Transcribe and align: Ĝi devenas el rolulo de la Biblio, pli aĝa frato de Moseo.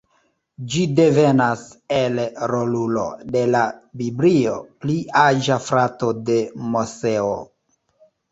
Ĝi 0.73 0.83
devenas 0.99 1.65
el 1.97 2.21
rolulo 2.51 3.03
de 3.35 3.43
la 3.55 3.61
Biblio, 4.01 4.55
pli 4.85 4.97
aĝa 5.25 5.59
frato 5.69 6.09
de 6.31 6.39
Moseo. 6.73 7.37